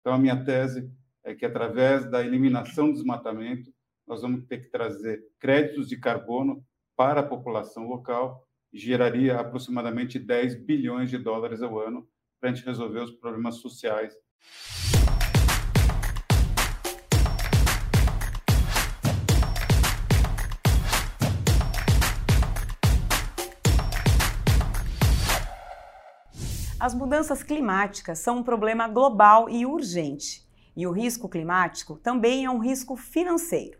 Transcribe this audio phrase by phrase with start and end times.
[0.00, 0.90] Então, a minha tese
[1.22, 3.72] é que, através da eliminação do desmatamento,
[4.06, 6.64] nós vamos ter que trazer créditos de carbono
[6.96, 12.08] para a população local geraria aproximadamente 10 bilhões de dólares ao ano
[12.40, 14.14] para a gente resolver os problemas sociais.
[26.80, 32.50] As mudanças climáticas são um problema global e urgente, e o risco climático também é
[32.50, 33.78] um risco financeiro.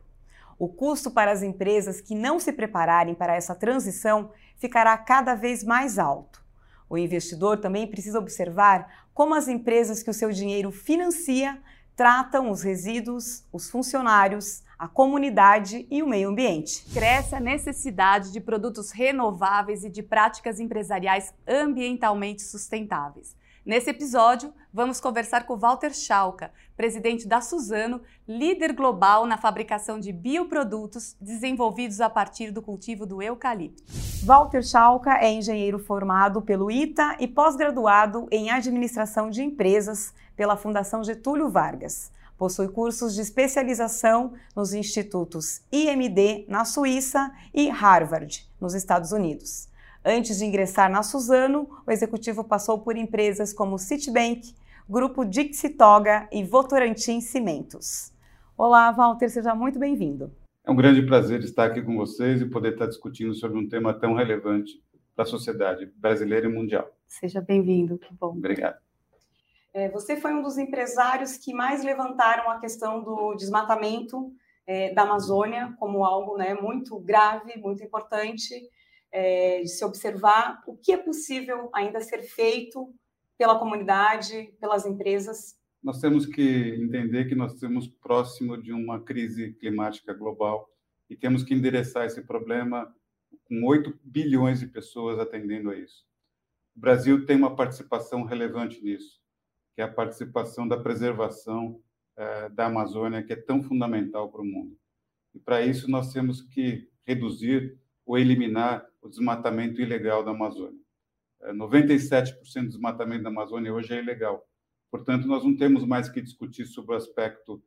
[0.58, 5.64] O custo para as empresas que não se prepararem para essa transição ficará cada vez
[5.64, 6.44] mais alto.
[6.90, 11.58] O investidor também precisa observar como as empresas que o seu dinheiro financia
[12.00, 16.82] tratam os resíduos, os funcionários, a comunidade e o meio ambiente.
[16.94, 23.36] Cresce a necessidade de produtos renováveis e de práticas empresariais ambientalmente sustentáveis.
[23.64, 30.12] Nesse episódio, vamos conversar com Walter Schalka, presidente da Suzano, líder global na fabricação de
[30.12, 33.82] bioprodutos desenvolvidos a partir do cultivo do eucalipto.
[34.24, 41.04] Walter Schalka é engenheiro formado pelo ITA e pós-graduado em administração de empresas pela Fundação
[41.04, 42.10] Getúlio Vargas.
[42.38, 49.69] Possui cursos de especialização nos institutos IMD, na Suíça, e Harvard, nos Estados Unidos.
[50.04, 54.54] Antes de ingressar na Suzano, o executivo passou por empresas como Citibank,
[54.88, 58.10] Grupo Dixie Toga e Votorantim Cimentos.
[58.56, 60.32] Olá, Walter, seja muito bem-vindo.
[60.64, 63.92] É um grande prazer estar aqui com vocês e poder estar discutindo sobre um tema
[63.92, 64.82] tão relevante
[65.14, 66.90] para a sociedade brasileira e mundial.
[67.06, 68.30] Seja bem-vindo, que bom.
[68.30, 68.78] Obrigado.
[69.74, 74.32] É, você foi um dos empresários que mais levantaram a questão do desmatamento
[74.66, 78.66] é, da Amazônia como algo né, muito grave, muito importante
[79.12, 82.94] é, de se observar o que é possível ainda ser feito
[83.36, 85.58] pela comunidade, pelas empresas.
[85.82, 90.68] Nós temos que entender que nós estamos próximo de uma crise climática global
[91.08, 92.94] e temos que endereçar esse problema
[93.44, 96.04] com 8 bilhões de pessoas atendendo a isso.
[96.76, 99.20] O Brasil tem uma participação relevante nisso
[99.74, 101.80] que é a participação da preservação
[102.16, 104.76] eh, da Amazônia, que é tão fundamental para o mundo.
[105.34, 107.78] E para isso nós temos que reduzir
[108.10, 110.80] ou eliminar o desmatamento ilegal da Amazônia.
[111.54, 114.44] 97% eh, do desmatamento da Amazônia hoje é ilegal.
[114.90, 117.62] Portanto, nós não temos mais que discutir sobre o aspecto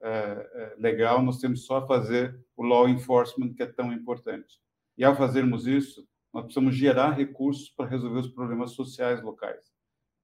[0.00, 4.60] eh, legal, nós temos só fazer o law enforcement, que é tão importante.
[4.96, 9.66] E ao fazermos isso, nós precisamos gerar recursos para resolver os problemas sociais locais.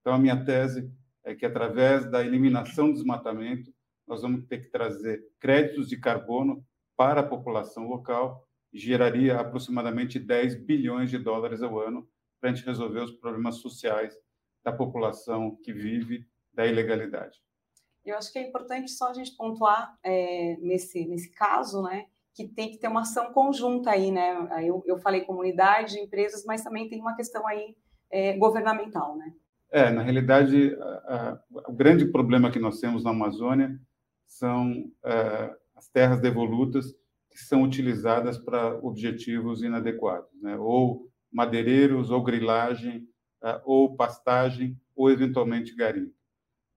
[0.01, 0.89] Então, a minha tese
[1.25, 3.75] é que, através da eliminação do desmatamento,
[4.07, 6.65] nós vamos ter que trazer créditos de carbono
[6.97, 12.09] para a população local geraria aproximadamente 10 bilhões de dólares ao ano
[12.41, 14.19] para a gente resolver os problemas sociais
[14.65, 17.39] da população que vive da ilegalidade.
[18.05, 22.49] Eu acho que é importante só a gente pontuar é, nesse, nesse caso, né, que
[22.49, 24.37] tem que ter uma ação conjunta aí, né?
[24.65, 27.77] Eu, eu falei comunidade, empresas, mas também tem uma questão aí
[28.11, 29.33] é, governamental, né?
[29.71, 33.81] É, na realidade, a, a, o grande problema que nós temos na Amazônia
[34.27, 36.95] são é, as terras devolutas
[37.35, 40.57] que são utilizadas para objetivos inadequados, né?
[40.57, 43.09] ou madeireiros, ou grilagem,
[43.43, 46.15] é, ou pastagem, ou eventualmente garimpo.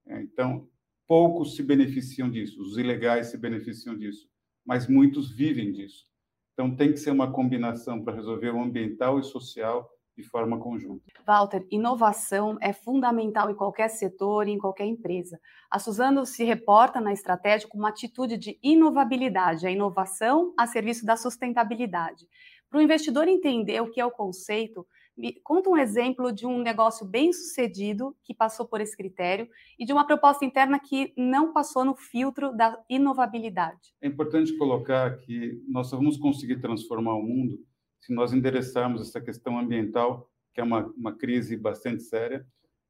[0.08, 0.68] É, então,
[1.08, 4.28] poucos se beneficiam disso, os ilegais se beneficiam disso,
[4.66, 6.06] mas muitos vivem disso.
[6.54, 11.04] Então, tem que ser uma combinação para resolver o ambiental e social de forma conjunta.
[11.26, 15.40] Walter, inovação é fundamental em qualquer setor e em qualquer empresa.
[15.70, 21.06] A Suzano se reporta na estratégia com uma atitude de inovabilidade, a inovação a serviço
[21.06, 22.28] da sustentabilidade.
[22.70, 24.86] Para o investidor entender o que é o conceito,
[25.16, 29.86] me conta um exemplo de um negócio bem sucedido que passou por esse critério e
[29.86, 33.96] de uma proposta interna que não passou no filtro da inovabilidade.
[34.02, 37.60] É importante colocar que nós vamos conseguir transformar o mundo
[38.00, 42.46] se nós endereçarmos essa questão ambiental, que é uma, uma crise bastante séria,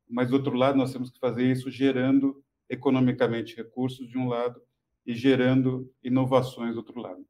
[0.10, 4.62] mas, do outro lado, nós temos que fazer isso gerando economicamente recursos, de um lado,
[5.06, 7.26] e gerando inovações, do outro lado.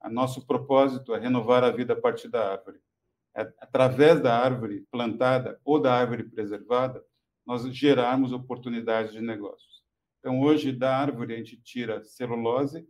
[0.00, 2.78] A nosso propósito é renovar a vida a partir da árvore.
[3.34, 7.02] É, através da árvore plantada ou da árvore preservada,
[7.46, 9.82] nós gerarmos oportunidades de negócios.
[10.20, 12.86] Então, hoje, da árvore, a gente tira celulose,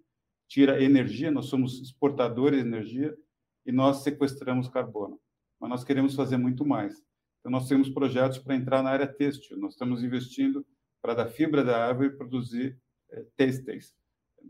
[0.48, 3.16] tira energia, nós somos exportadores de energia,
[3.64, 5.20] e nós sequestramos carbono.
[5.60, 7.02] Mas nós queremos fazer muito mais.
[7.40, 9.58] Então, nós temos projetos para entrar na área têxtil.
[9.58, 10.64] Nós estamos investindo
[11.00, 12.78] para da fibra da árvore produzir
[13.10, 13.94] é, têxteis.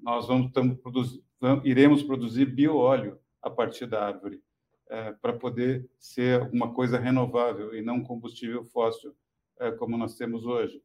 [0.02, 4.42] Nós vamos, produzir, vamos, iremos produzir bioóleo a partir da árvore
[4.88, 9.14] é, para poder ser alguma coisa renovável e não combustível fóssil
[9.58, 10.82] é, como nós temos hoje.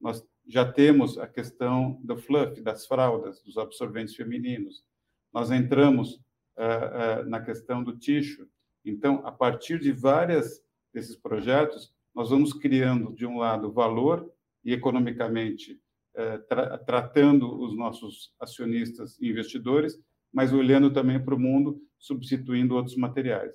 [0.00, 4.84] Nós já temos a questão do fluff, das fraldas, dos absorventes femininos.
[5.32, 6.20] Nós entramos
[6.58, 8.46] uh, uh, na questão do tixo.
[8.84, 10.62] Então, a partir de várias
[10.92, 14.30] desses projetos, nós vamos criando, de um lado, valor
[14.64, 15.80] e economicamente
[16.14, 19.98] uh, tra tratando os nossos acionistas e investidores,
[20.32, 23.54] mas olhando também para o mundo, substituindo outros materiais.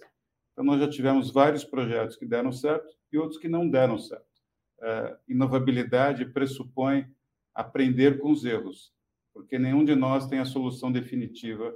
[0.51, 4.33] Então, nós já tivemos vários projetos que deram certo e outros que não deram certo
[4.83, 7.07] uh, inovabilidade pressupõe
[7.55, 8.91] aprender com os erros,
[9.33, 11.73] porque nenhum de nós tem a solução definitiva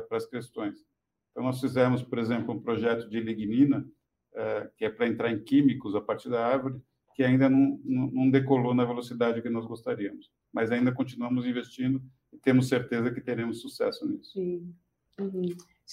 [0.00, 0.84] para as questões.
[1.30, 3.86] Então, nós fizemos, por exemplo, um projeto de lignina,
[4.32, 6.80] uh, que é para entrar em químicos a partir da árvore,
[7.14, 10.30] que ainda não, não, decolou na velocidade que nós gostaríamos.
[10.52, 12.02] Mas ainda continuamos investindo
[12.32, 14.32] e temos certeza que teremos sucesso nisso.
[14.32, 14.74] Sim.
[15.18, 15.42] Uhum.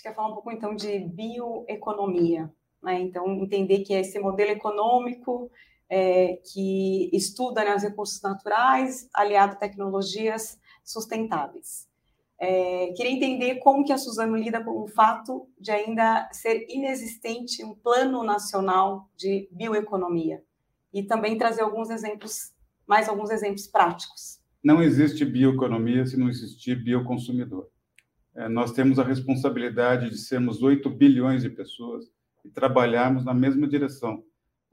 [0.01, 2.51] Quer falar um pouco, então, de bioeconomia.
[2.81, 3.01] Né?
[3.01, 5.51] Então, entender que é esse modelo econômico
[5.89, 11.87] é, que estuda né, os recursos naturais aliado a tecnologias sustentáveis.
[12.39, 17.63] É, queria entender como que a Suzano lida com o fato de ainda ser inexistente
[17.63, 20.43] um plano nacional de bioeconomia
[20.93, 22.53] e também trazer alguns exemplos,
[22.85, 24.39] mais alguns exemplos práticos.
[24.63, 27.67] Não existe bioeconomia se não existir bioconsumidor.
[28.35, 32.05] É, nós temos a responsabilidade de sermos 8 bilhões de pessoas
[32.43, 34.23] e trabalharmos na mesma direção,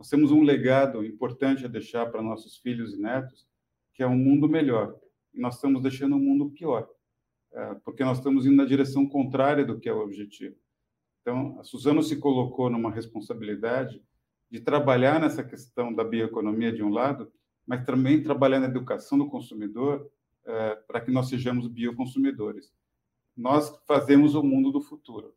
[0.03, 3.47] nós temos um legado importante a deixar para nossos filhos e netos,
[3.95, 4.97] que é um mundo melhor.
[5.33, 6.89] E nós estamos deixando um mundo pior,
[7.85, 10.57] porque nós estamos indo na direção contrária do que é o objetivo.
[11.21, 14.03] Então, a Suzano se colocou numa responsabilidade
[14.51, 17.33] de trabalhar nessa questão da bioeconomia de um lado,
[17.67, 20.11] mas também trabalhar na educação do consumidor
[20.45, 22.73] é, para que nós sejamos bioconsumidores.
[23.37, 25.35] Nós fazemos o mundo do futuro.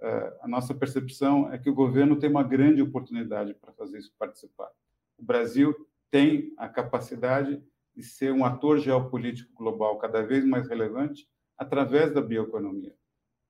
[0.00, 4.12] É, a nossa percepção é que o governo tem uma grande oportunidade para fazer isso
[4.18, 4.70] participar.
[5.18, 5.74] O Brasil
[6.10, 7.62] tem a capacidade
[7.94, 11.28] de ser um ator geopolítico global cada vez mais relevante
[11.58, 12.94] através da bioeconomia.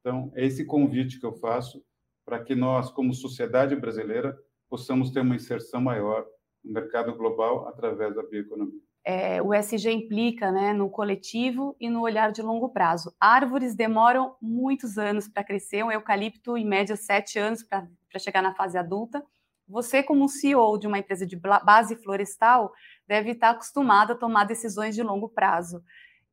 [0.01, 1.85] Então, é esse convite que eu faço
[2.25, 4.37] para que nós, como sociedade brasileira,
[4.69, 6.27] possamos ter uma inserção maior
[6.65, 12.03] no mercado global através da bioeconomia é, o SG implica né, no coletivo e no
[12.03, 13.11] olhar de longo prazo.
[13.19, 17.89] Árvores demoram muitos anos para crescer, um eucalipto, em média, sete anos para
[18.19, 19.25] chegar na fase adulta.
[19.67, 22.71] Você, como CEO de uma empresa de base florestal,
[23.07, 25.83] deve estar acostumado a tomar decisões de longo prazo.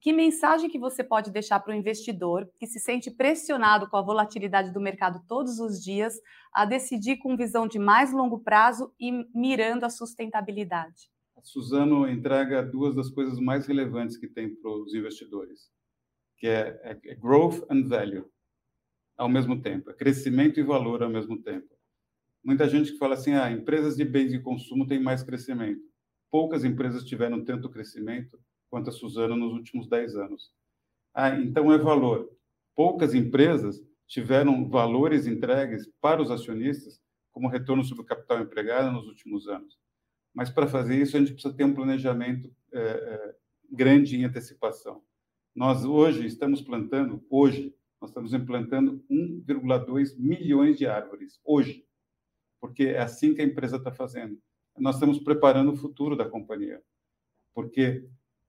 [0.06, 4.04] Que mensagem que você pode deixar para o investidor que se sente pressionado com a
[4.04, 6.14] volatilidade do mercado todos os dias
[6.54, 11.10] a decidir com visão de mais longo prazo e mirando a sustentabilidade?
[11.42, 15.72] Suzano entrega duas das coisas mais relevantes que tem para os investidores,
[16.38, 18.30] que é, é, é, growth and value
[19.18, 21.74] ao mesmo tempo, é crescimento e valor ao mesmo tempo.
[22.44, 25.82] Muita gente que fala assim, ah, empresas de bens de consumo têm mais crescimento.
[26.30, 28.40] Poucas empresas tiveram tanto crescimento
[28.76, 30.52] quanto a Suzano nos últimos 10 anos.
[31.14, 32.30] Ah, então é valor.
[32.76, 37.02] Poucas empresas tiveram valores entregues para os acionistas
[37.32, 39.80] como retorno sobre o capital empregado nos últimos anos.
[40.34, 43.36] Mas para fazer isso, a gente precisa ter um planejamento é, é,
[43.72, 45.02] grande em antecipação.
[45.56, 51.88] Nós hoje estamos plantando, hoje, nós estamos implantando 1,2 milhões de árvores, hoje,
[52.60, 54.38] porque é assim que a empresa está fazendo.
[54.78, 56.84] Nós estamos preparando o futuro da companhia,
[57.54, 58.06] porque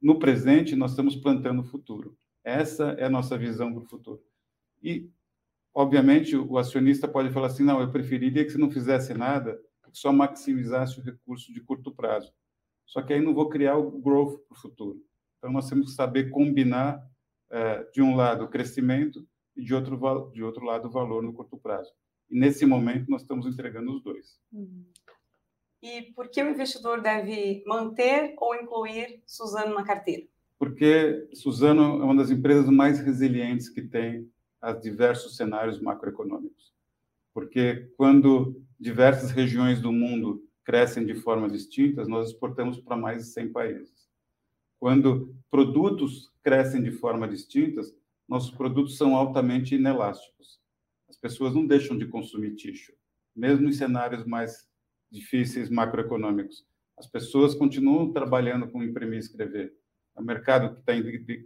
[0.06, 2.17] no presente nós estamos plantando o futuro.
[2.44, 4.22] Essa é a nossa visão para o futuro.
[4.81, 5.10] E,
[5.75, 9.60] obviamente, o acionista pode falar assim: não, eu preferiria que você não fizesse nada
[9.91, 12.32] que só maximizasse o recurso de curto prazo.
[12.86, 15.05] Só que aí não vou criar o growth para o futuro.
[15.39, 17.05] Então, nós temos que saber combinar,
[17.51, 21.32] é, de um lado, o crescimento e, de outro, de outro lado, o valor no
[21.32, 21.91] curto prazo.
[22.31, 24.39] E, nesse momento, nós estamos entregando os dois.
[24.53, 24.84] Uhum.
[25.86, 30.26] E por que o investidor deve manter ou incluir Suzano na carteira?
[30.58, 34.28] Porque Suzano é uma das empresas mais resilientes que tem
[34.60, 36.74] a diversos cenários macroeconômicos.
[37.32, 43.28] Porque quando diversas regiões do mundo crescem de forma distintas, nós exportamos para mais de
[43.31, 44.08] 100 países.
[44.81, 47.94] Quando produtos crescem de forma distintas,
[48.28, 50.60] nossos produtos são altamente inelásticos.
[51.08, 52.93] As pessoas não deixam de consumir tixo,
[53.36, 54.66] mesmo em cenários mais
[55.10, 56.67] difíceis macroeconômicos.
[56.96, 59.75] As pessoas continuam trabalhando com imprimir e escrever.
[60.15, 60.93] O mercado que está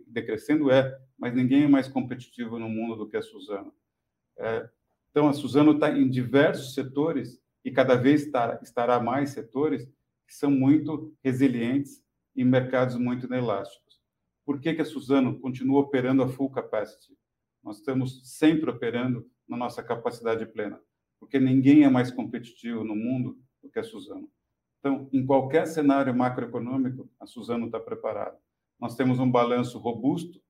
[0.06, 3.74] decrescendo é, mas ninguém é mais competitivo no mundo do que a Suzano.
[4.38, 4.68] É,
[5.10, 8.30] então, a Suzano está em diversos setores e cada vez
[8.62, 9.84] estará mais setores
[10.26, 12.02] que são muito resilientes
[12.36, 14.00] em mercados muito inelásticos.
[14.46, 17.18] Por que, que a Suzano continua operando a full capacity?
[17.62, 20.80] Nós estamos sempre operando na nossa capacidade plena,
[21.18, 24.28] porque ninguém é mais competitivo no mundo do que a Suzano.
[24.78, 28.38] Então, em qualquer cenário macroeconômico, a Suzano está preparada.
[28.78, 30.40] Nós temos um balanço robusto,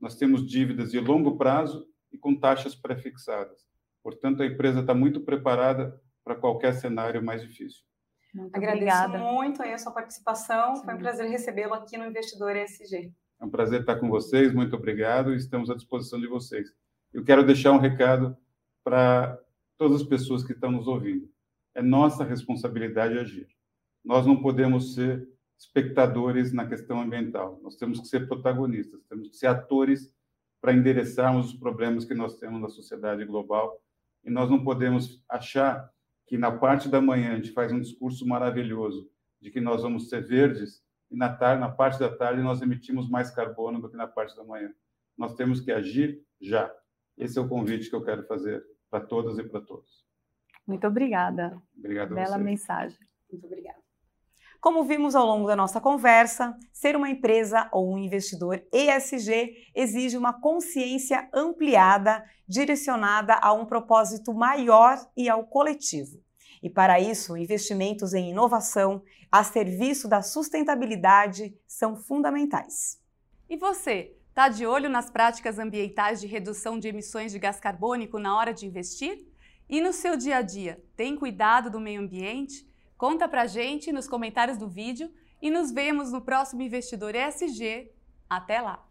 [0.00, 3.64] nós temos dívidas de longo prazo e com taxas pré-fixadas.
[4.02, 7.82] Portanto, a empresa está muito preparada para qualquer cenário mais difícil.
[8.34, 9.18] Muito Agradeço obrigada.
[9.18, 10.76] muito a sua participação.
[10.76, 10.84] Sim.
[10.84, 13.12] Foi um prazer recebê-lo aqui no Investidor ESG.
[13.40, 14.52] É um prazer estar com vocês.
[14.52, 15.34] Muito obrigado.
[15.34, 16.68] Estamos à disposição de vocês.
[17.12, 18.36] Eu quero deixar um recado
[18.84, 19.38] para
[19.76, 21.28] todas as pessoas que estão nos ouvindo.
[21.78, 23.46] É nossa responsabilidade agir.
[24.04, 27.60] Nós não podemos ser espectadores na questão ambiental.
[27.62, 30.12] Nós temos que ser protagonistas, temos que ser atores
[30.60, 33.80] para endereçarmos os problemas que nós temos na sociedade global.
[34.24, 35.88] E nós não podemos achar
[36.26, 39.08] que na parte da manhã a gente faz um discurso maravilhoso
[39.40, 43.08] de que nós vamos ser verdes e na tarde, na parte da tarde nós emitimos
[43.08, 44.74] mais carbono do que na parte da manhã.
[45.16, 46.74] Nós temos que agir já.
[47.16, 50.07] Esse é o convite que eu quero fazer para todas e para todos.
[50.68, 51.60] Muito obrigada.
[51.78, 52.44] Obrigado Bela você.
[52.44, 52.98] mensagem.
[53.32, 53.78] Muito obrigada.
[54.60, 60.18] Como vimos ao longo da nossa conversa, ser uma empresa ou um investidor ESG exige
[60.18, 66.20] uma consciência ampliada, direcionada a um propósito maior e ao coletivo.
[66.60, 73.00] E para isso, investimentos em inovação a serviço da sustentabilidade são fundamentais.
[73.48, 78.18] E você, está de olho nas práticas ambientais de redução de emissões de gás carbônico
[78.18, 79.27] na hora de investir?
[79.68, 82.66] E no seu dia a dia, tem cuidado do meio ambiente?
[82.96, 87.92] Conta pra gente nos comentários do vídeo e nos vemos no próximo Investidor ESG.
[88.28, 88.87] Até lá!